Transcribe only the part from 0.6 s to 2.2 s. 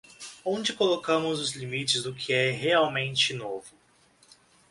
colocamos os limites do